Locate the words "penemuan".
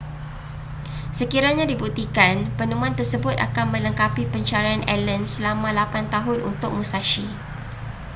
2.57-2.93